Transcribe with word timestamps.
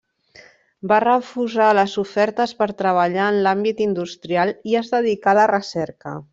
Va 0.91 0.97
refusar 1.03 1.67
les 1.79 1.93
ofertes 2.03 2.55
per 2.63 2.69
treballar 2.81 3.29
en 3.35 3.39
l'àmbit 3.49 3.87
industrial, 3.89 4.55
i 4.73 4.77
es 4.83 4.93
dedicà 4.99 5.35
a 5.37 5.41
la 5.43 5.49
recerca. 5.57 6.21